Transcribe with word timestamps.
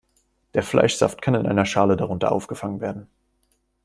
Der 0.55 0.63
Fleischsaft 0.63 1.21
kann 1.21 1.35
in 1.35 1.45
einer 1.45 1.67
Schale 1.67 1.95
darunter 1.95 2.31
aufgefangen 2.31 2.81
werden. 2.81 3.05